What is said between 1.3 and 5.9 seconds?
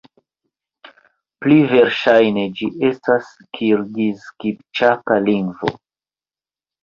Pli verŝajne, ĝi estas kirgiz-kipĉaka lingvo.